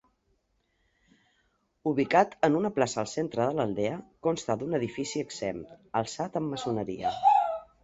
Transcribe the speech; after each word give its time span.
Ubicat 1.91 2.33
en 2.47 2.57
una 2.61 2.71
plaça 2.79 3.01
al 3.03 3.11
centre 3.13 3.45
de 3.51 3.55
l'aldea, 3.59 4.01
consta 4.29 4.57
d'un 4.63 4.75
edifici 4.81 5.23
exempt, 5.27 5.79
alçat 6.03 6.43
amb 6.43 6.57
maçoneria. 6.57 7.17